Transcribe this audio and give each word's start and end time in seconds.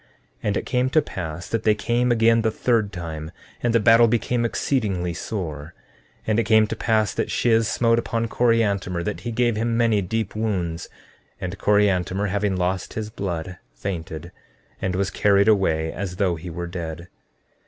And 0.41 0.57
it 0.57 0.65
came 0.65 0.89
to 0.89 1.01
pass 1.03 1.47
that 1.47 1.61
they 1.61 1.75
came 1.75 2.11
again 2.11 2.41
the 2.41 2.49
third 2.49 2.91
time, 2.91 3.29
and 3.61 3.71
the 3.71 3.79
battle 3.79 4.07
became 4.07 4.45
exceedingly 4.45 5.13
sore. 5.13 5.75
14:30 6.21 6.21
And 6.25 6.39
it 6.39 6.43
came 6.45 6.65
to 6.65 6.75
pass 6.75 7.13
that 7.13 7.29
Shiz 7.29 7.67
smote 7.67 7.99
upon 7.99 8.27
Coriantumr 8.27 9.03
that 9.03 9.19
he 9.19 9.31
gave 9.31 9.55
him 9.57 9.77
many 9.77 10.01
deep 10.01 10.35
wounds; 10.35 10.89
and 11.39 11.55
Coriantumr, 11.59 12.29
having 12.29 12.55
lost 12.55 12.93
his 12.95 13.11
blood, 13.11 13.59
fainted, 13.75 14.31
and 14.81 14.95
was 14.95 15.11
carried 15.11 15.47
away 15.47 15.93
as 15.93 16.15
though 16.15 16.35
he 16.35 16.49
were 16.49 16.65
dead. 16.65 17.07